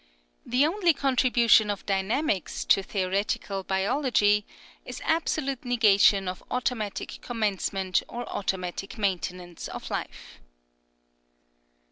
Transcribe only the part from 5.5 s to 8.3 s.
negation of automatic commence ment or